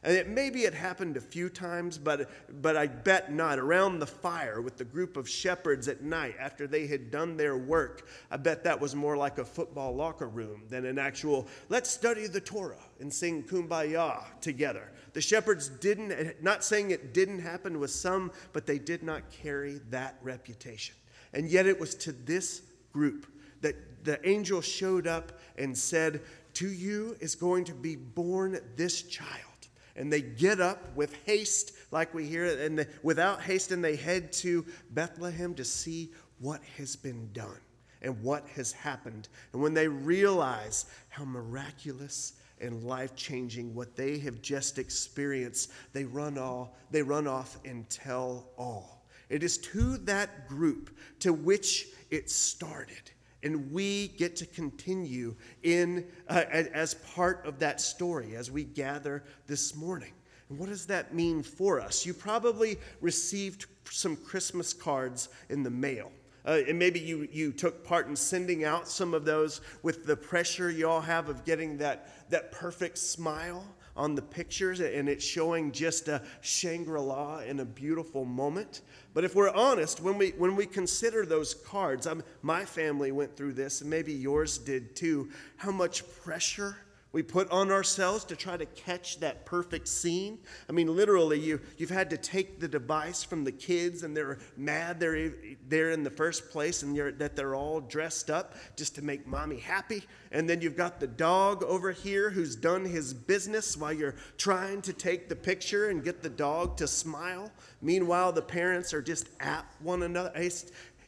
And 0.06 0.16
it, 0.16 0.30
maybe 0.30 0.66
it 0.66 0.76
happened 0.76 1.18
a 1.18 1.22
few 1.22 1.50
times, 1.50 1.98
but, 1.98 2.30
but 2.62 2.78
I 2.78 2.86
bet 2.86 3.34
not. 3.34 3.58
Around 3.58 3.98
the 3.98 4.06
fire 4.06 4.62
with 4.62 4.78
the 4.78 4.86
group 4.86 5.18
of 5.18 5.28
shepherds 5.28 5.88
at 5.88 6.04
night 6.04 6.36
after 6.40 6.68
they 6.68 6.86
had 6.86 7.10
done 7.10 7.36
their 7.36 7.58
work, 7.58 8.08
I 8.30 8.38
bet 8.38 8.64
that 8.66 8.80
was 8.80 8.94
more 8.94 9.18
like 9.18 9.40
a 9.40 9.46
football 9.46 9.96
locker 9.96 10.30
room 10.30 10.62
than 10.70 10.86
an 10.86 11.00
actual, 11.00 11.48
let's 11.70 11.90
study 11.90 12.28
the 12.28 12.40
Torah 12.40 12.86
and 13.00 13.12
sing 13.12 13.44
kumbaya 13.44 14.24
together. 14.42 14.92
The 15.14 15.22
shepherds 15.22 15.70
didn't, 15.70 16.44
not 16.44 16.64
saying 16.64 16.92
it 16.92 17.16
didn't 17.16 17.40
happen 17.40 17.80
with 17.80 17.90
some, 17.90 18.32
but 18.54 18.68
they 18.68 18.78
did 18.78 19.02
not 19.02 19.32
carry 19.32 19.80
that 19.90 20.20
reputation. 20.22 20.96
And 21.34 21.50
yet 21.50 21.66
it 21.66 21.80
was 21.80 21.96
to 21.96 22.12
this 22.12 22.62
group 22.94 23.26
that 23.62 24.06
the 24.06 24.26
angel 24.28 24.62
showed 24.62 25.08
up 25.08 25.40
and 25.58 25.76
said, 25.76 26.22
To 26.56 26.68
you 26.68 27.18
is 27.20 27.34
going 27.34 27.66
to 27.66 27.74
be 27.74 27.96
born 27.96 28.60
this 28.76 29.02
child. 29.02 29.55
And 29.96 30.12
they 30.12 30.22
get 30.22 30.60
up 30.60 30.96
with 30.96 31.16
haste, 31.26 31.72
like 31.92 32.14
we 32.14 32.26
hear, 32.26 32.46
and 32.46 32.86
without 33.02 33.42
haste, 33.42 33.72
and 33.72 33.84
they 33.84 33.96
head 33.96 34.34
to 34.34 34.66
Bethlehem 34.92 35.56
to 35.56 35.64
see 35.64 36.12
what 36.40 36.62
has 36.78 36.96
been 36.96 37.30
done 37.32 37.60
and 38.02 38.22
what 38.22 38.48
has 38.50 38.72
happened. 38.72 39.30
And 39.54 39.62
when 39.62 39.74
they 39.74 39.88
realize 39.88 40.86
how 41.10 41.26
miraculous 41.26 42.34
and 42.60 42.84
life 42.84 43.16
changing 43.16 43.74
what 43.74 43.96
they 43.96 44.20
have 44.20 44.42
just 44.42 44.78
experienced, 44.80 45.72
they 45.94 46.06
run 46.06 46.38
all 46.38 46.76
they 46.92 47.02
run 47.02 47.28
off 47.28 47.58
and 47.66 47.90
tell 47.90 48.48
all. 48.58 49.06
It 49.30 49.44
is 49.44 49.58
to 49.58 49.98
that 50.00 50.48
group 50.48 50.96
to 51.20 51.34
which 51.34 51.88
it 52.10 52.30
started. 52.30 53.12
And 53.46 53.72
we 53.72 54.08
get 54.08 54.36
to 54.38 54.48
continue 54.48 55.36
in 55.62 56.08
uh, 56.28 56.46
as 56.50 56.96
part 56.96 57.46
of 57.46 57.60
that 57.60 57.80
story 57.80 58.36
as 58.36 58.50
we 58.50 58.64
gather 58.64 59.24
this 59.46 59.76
morning. 59.76 60.14
And 60.50 60.58
what 60.58 60.68
does 60.68 60.88
that 60.88 61.14
mean 61.14 61.44
for 61.44 61.80
us? 61.80 62.08
You 62.08 62.16
probably 62.16 62.78
received 63.02 63.68
some 63.88 64.16
Christmas 64.16 64.74
cards 64.74 65.30
in 65.50 65.62
the 65.62 65.70
mail. 65.70 66.12
Uh, 66.44 66.62
and 66.68 66.80
maybe 66.80 67.00
you, 67.00 67.28
you 67.32 67.52
took 67.52 67.86
part 67.86 68.08
in 68.08 68.16
sending 68.16 68.64
out 68.64 68.88
some 68.88 69.14
of 69.14 69.26
those 69.26 69.62
with 69.84 70.08
the 70.08 70.16
pressure 70.16 70.72
you 70.72 70.90
all 70.90 71.02
have 71.02 71.30
of 71.30 71.46
getting 71.46 71.78
that, 71.78 72.30
that 72.32 72.52
perfect 72.52 72.98
smile 72.98 73.64
on 73.96 74.16
the 74.16 74.22
pictures 74.22 74.80
and 74.80 75.08
it's 75.08 75.24
showing 75.24 75.72
just 75.72 76.08
a 76.08 76.22
Shangri-La 76.42 77.40
in 77.40 77.60
a 77.60 77.66
beautiful 77.66 78.26
moment. 78.26 78.82
But 79.14 79.24
if 79.24 79.36
we're 79.36 79.52
honest, 79.52 80.02
when 80.02 80.18
we, 80.18 80.32
when 80.32 80.56
we 80.56 80.66
consider 80.66 81.26
those 81.26 81.54
cards, 81.54 82.06
I'm, 82.06 82.22
my 82.42 82.66
family 82.66 83.12
went 83.12 83.36
through 83.38 83.54
this, 83.54 83.82
and 83.82 83.90
maybe 83.90 84.12
yours 84.12 84.58
did 84.58 84.96
too, 84.96 85.30
how 85.56 85.72
much 85.72 86.04
pressure 86.24 86.78
we 87.16 87.24
put 87.24 87.50
on 87.50 87.72
ourselves 87.72 88.26
to 88.26 88.36
try 88.36 88.58
to 88.58 88.66
catch 88.66 89.22
that 89.22 89.46
perfect 89.46 89.88
scene. 89.88 90.38
I 90.68 90.74
mean, 90.74 90.94
literally, 90.94 91.40
you, 91.40 91.62
you've 91.78 91.90
had 91.90 92.10
to 92.10 92.18
take 92.18 92.60
the 92.60 92.68
device 92.68 93.24
from 93.24 93.46
the 93.46 93.54
kids, 93.54 94.04
and 94.04 94.18
they're 94.18 94.38
mad 94.58 95.00
they're 95.00 95.32
there 95.70 95.92
in 95.92 96.04
the 96.04 96.10
first 96.10 96.50
place, 96.50 96.84
and 96.84 97.18
that 97.18 97.38
they're 97.38 97.56
all 97.56 97.80
dressed 97.80 98.30
up 98.30 98.56
just 98.76 98.96
to 98.96 99.02
make 99.02 99.26
mommy 99.26 99.60
happy. 99.60 100.04
And 100.34 100.50
then 100.50 100.60
you've 100.62 100.76
got 100.76 101.00
the 101.00 101.08
dog 101.08 101.64
over 101.64 101.94
here 101.94 102.32
who's 102.32 102.54
done 102.54 102.84
his 102.84 103.14
business 103.14 103.78
while 103.78 103.94
you're 103.94 104.16
trying 104.38 104.82
to 104.82 104.92
take 104.92 105.30
the 105.30 105.38
picture 105.38 105.92
and 105.92 106.04
get 106.04 106.22
the 106.22 106.30
dog 106.30 106.76
to 106.80 106.86
smile. 106.86 107.50
Meanwhile, 107.82 108.34
the 108.34 108.42
parents 108.42 108.94
are 108.94 109.02
just 109.02 109.30
at 109.40 109.66
one 109.80 110.04
another. 110.04 110.34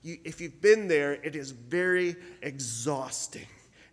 If 0.06 0.40
you've 0.40 0.62
been 0.62 0.88
there, 0.88 1.16
it 1.16 1.36
is 1.36 1.52
very 1.52 2.16
exhausting. 2.42 3.48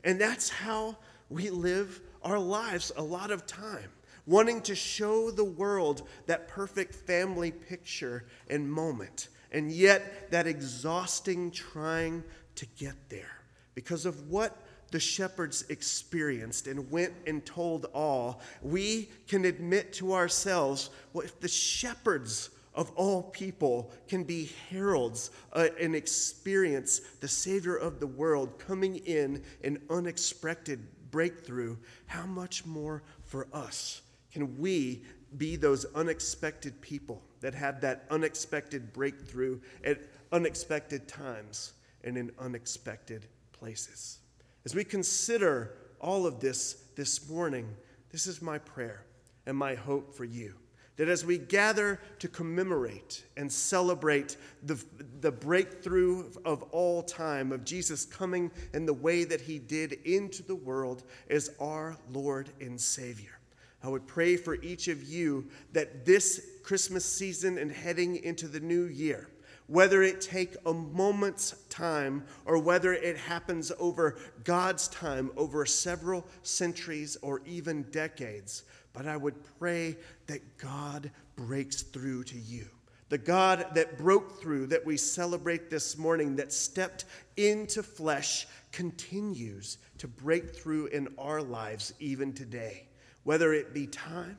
And 0.04 0.20
that's 0.20 0.48
how 0.48 0.98
we 1.28 1.50
live 1.50 2.00
our 2.22 2.38
lives 2.38 2.92
a 2.96 3.02
lot 3.02 3.30
of 3.30 3.46
time, 3.46 3.90
wanting 4.26 4.60
to 4.62 4.74
show 4.74 5.30
the 5.30 5.44
world 5.44 6.08
that 6.26 6.48
perfect 6.48 6.94
family 6.94 7.50
picture 7.50 8.24
and 8.48 8.70
moment, 8.70 9.28
and 9.52 9.70
yet 9.70 10.30
that 10.30 10.46
exhausting 10.46 11.50
trying 11.50 12.22
to 12.56 12.66
get 12.78 12.94
there. 13.08 13.42
Because 13.74 14.06
of 14.06 14.30
what 14.30 14.56
the 14.90 15.00
shepherds 15.00 15.64
experienced 15.70 16.66
and 16.68 16.90
went 16.90 17.12
and 17.26 17.44
told 17.44 17.86
all, 17.94 18.40
we 18.62 19.10
can 19.26 19.44
admit 19.44 19.92
to 19.94 20.12
ourselves 20.12 20.90
well, 21.12 21.24
if 21.24 21.40
the 21.40 21.48
shepherds 21.48 22.50
of 22.74 22.90
all 22.96 23.22
people 23.22 23.92
can 24.08 24.24
be 24.24 24.50
heralds 24.70 25.30
uh, 25.52 25.68
and 25.80 25.94
experience 25.94 27.00
the 27.20 27.28
Savior 27.28 27.76
of 27.76 28.00
the 28.00 28.06
world 28.06 28.58
coming 28.58 28.96
in 28.98 29.42
in 29.62 29.80
unexpected 29.90 30.80
breakthrough, 31.14 31.76
how 32.06 32.26
much 32.26 32.66
more 32.66 33.00
for 33.22 33.46
us 33.52 34.02
can 34.32 34.58
we 34.58 35.00
be 35.38 35.54
those 35.54 35.86
unexpected 35.94 36.80
people 36.80 37.22
that 37.40 37.54
have 37.54 37.80
that 37.80 38.04
unexpected 38.10 38.92
breakthrough 38.92 39.60
at 39.84 40.00
unexpected 40.32 41.06
times 41.06 41.74
and 42.02 42.18
in 42.18 42.32
unexpected 42.40 43.26
places? 43.52 44.18
As 44.64 44.74
we 44.74 44.82
consider 44.82 45.76
all 46.00 46.26
of 46.26 46.40
this 46.40 46.82
this 46.96 47.30
morning, 47.30 47.68
this 48.10 48.26
is 48.26 48.42
my 48.42 48.58
prayer 48.58 49.04
and 49.46 49.56
my 49.56 49.76
hope 49.76 50.16
for 50.16 50.24
you 50.24 50.54
that 50.96 51.08
as 51.08 51.24
we 51.24 51.38
gather 51.38 52.00
to 52.20 52.28
commemorate 52.28 53.24
and 53.36 53.52
celebrate 53.52 54.36
the, 54.62 54.82
the 55.20 55.32
breakthrough 55.32 56.30
of 56.44 56.62
all 56.70 57.02
time 57.02 57.50
of 57.50 57.64
Jesus 57.64 58.04
coming 58.04 58.50
in 58.72 58.86
the 58.86 58.94
way 58.94 59.24
that 59.24 59.40
he 59.40 59.58
did 59.58 59.92
into 60.04 60.42
the 60.42 60.54
world 60.54 61.02
as 61.28 61.50
our 61.60 61.96
Lord 62.12 62.50
and 62.60 62.80
Savior. 62.80 63.38
I 63.82 63.88
would 63.88 64.06
pray 64.06 64.36
for 64.36 64.54
each 64.62 64.88
of 64.88 65.02
you 65.02 65.46
that 65.72 66.06
this 66.06 66.46
Christmas 66.62 67.04
season 67.04 67.58
and 67.58 67.70
heading 67.70 68.16
into 68.24 68.48
the 68.48 68.60
new 68.60 68.84
year, 68.84 69.28
whether 69.66 70.02
it 70.02 70.20
take 70.22 70.56
a 70.64 70.72
moment's 70.72 71.54
time 71.68 72.24
or 72.46 72.58
whether 72.58 72.94
it 72.94 73.18
happens 73.18 73.72
over 73.78 74.16
God's 74.42 74.88
time 74.88 75.30
over 75.36 75.66
several 75.66 76.26
centuries 76.42 77.18
or 77.20 77.42
even 77.44 77.82
decades, 77.90 78.64
but 78.94 79.06
I 79.06 79.18
would 79.18 79.34
pray 79.58 79.98
that 80.28 80.56
God 80.56 81.10
breaks 81.36 81.82
through 81.82 82.24
to 82.24 82.38
you. 82.38 82.66
The 83.10 83.18
God 83.18 83.66
that 83.74 83.98
broke 83.98 84.40
through, 84.40 84.68
that 84.68 84.86
we 84.86 84.96
celebrate 84.96 85.68
this 85.68 85.98
morning, 85.98 86.36
that 86.36 86.52
stepped 86.52 87.04
into 87.36 87.82
flesh, 87.82 88.46
continues 88.72 89.78
to 89.98 90.08
break 90.08 90.56
through 90.56 90.86
in 90.86 91.08
our 91.18 91.42
lives 91.42 91.92
even 92.00 92.32
today. 92.32 92.86
Whether 93.24 93.52
it 93.52 93.74
be 93.74 93.86
time 93.86 94.38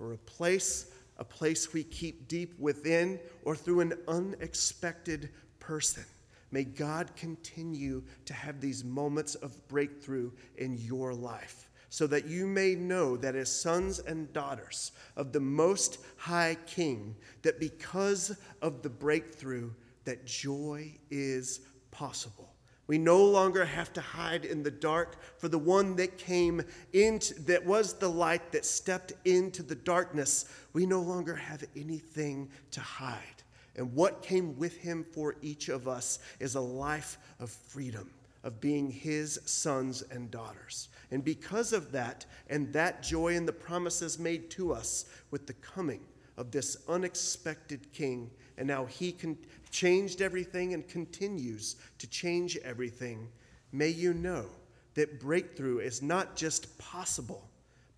or 0.00 0.14
a 0.14 0.18
place, 0.18 0.90
a 1.18 1.24
place 1.24 1.72
we 1.72 1.84
keep 1.84 2.26
deep 2.26 2.58
within, 2.58 3.20
or 3.44 3.54
through 3.54 3.80
an 3.80 3.94
unexpected 4.08 5.30
person. 5.60 6.04
May 6.50 6.64
God 6.64 7.14
continue 7.16 8.02
to 8.24 8.34
have 8.34 8.60
these 8.60 8.84
moments 8.84 9.34
of 9.36 9.66
breakthrough 9.68 10.32
in 10.56 10.76
your 10.76 11.14
life 11.14 11.68
so 11.94 12.08
that 12.08 12.26
you 12.26 12.44
may 12.44 12.74
know 12.74 13.16
that 13.16 13.36
as 13.36 13.48
sons 13.48 14.00
and 14.00 14.32
daughters 14.32 14.90
of 15.14 15.30
the 15.30 15.38
most 15.38 15.98
high 16.16 16.56
king 16.66 17.14
that 17.42 17.60
because 17.60 18.36
of 18.62 18.82
the 18.82 18.90
breakthrough 18.90 19.70
that 20.04 20.26
joy 20.26 20.90
is 21.12 21.60
possible. 21.92 22.52
We 22.88 22.98
no 22.98 23.24
longer 23.24 23.64
have 23.64 23.92
to 23.92 24.00
hide 24.00 24.44
in 24.44 24.64
the 24.64 24.72
dark 24.72 25.18
for 25.38 25.46
the 25.46 25.56
one 25.56 25.94
that 25.94 26.18
came 26.18 26.62
into 26.92 27.40
that 27.42 27.64
was 27.64 27.92
the 27.92 28.10
light 28.10 28.50
that 28.50 28.64
stepped 28.64 29.12
into 29.24 29.62
the 29.62 29.76
darkness. 29.76 30.46
We 30.72 30.86
no 30.86 31.00
longer 31.00 31.36
have 31.36 31.62
anything 31.76 32.50
to 32.72 32.80
hide. 32.80 33.44
And 33.76 33.94
what 33.94 34.20
came 34.20 34.58
with 34.58 34.76
him 34.78 35.06
for 35.12 35.36
each 35.42 35.68
of 35.68 35.86
us 35.86 36.18
is 36.40 36.56
a 36.56 36.60
life 36.60 37.18
of 37.38 37.50
freedom 37.50 38.10
of 38.44 38.60
being 38.60 38.90
his 38.90 39.40
sons 39.46 40.02
and 40.10 40.30
daughters. 40.30 40.88
And 41.10 41.24
because 41.24 41.72
of 41.72 41.90
that, 41.92 42.26
and 42.48 42.72
that 42.74 43.02
joy 43.02 43.36
and 43.36 43.48
the 43.48 43.52
promises 43.52 44.18
made 44.18 44.50
to 44.50 44.72
us 44.72 45.06
with 45.30 45.46
the 45.46 45.54
coming 45.54 46.02
of 46.36 46.50
this 46.50 46.76
unexpected 46.88 47.92
king, 47.92 48.30
and 48.58 48.68
now 48.68 48.84
he 48.84 49.10
can, 49.10 49.36
changed 49.70 50.20
everything 50.20 50.74
and 50.74 50.86
continues 50.86 51.76
to 51.98 52.06
change 52.06 52.56
everything, 52.58 53.28
may 53.72 53.88
you 53.88 54.12
know 54.12 54.46
that 54.94 55.18
breakthrough 55.18 55.78
is 55.78 56.02
not 56.02 56.36
just 56.36 56.78
possible, 56.78 57.48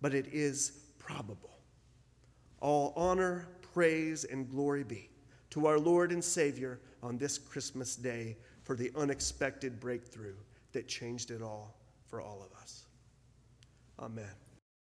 but 0.01 0.13
it 0.13 0.27
is 0.31 0.71
probable. 0.97 1.59
All 2.61 2.93
honor, 2.95 3.47
praise, 3.73 4.23
and 4.23 4.49
glory 4.49 4.83
be 4.83 5.09
to 5.51 5.67
our 5.67 5.77
Lord 5.77 6.11
and 6.11 6.23
Savior 6.23 6.79
on 7.03 7.17
this 7.17 7.37
Christmas 7.37 7.95
day 7.95 8.37
for 8.67 8.75
the 8.75 8.91
unexpected 8.97 9.79
breakthrough 9.79 10.35
that 10.73 10.89
changed 10.89 11.31
it 11.31 11.41
all 11.41 11.73
for 12.05 12.19
all 12.19 12.45
of 12.45 12.61
us. 12.61 12.85
Amen. 13.97 14.25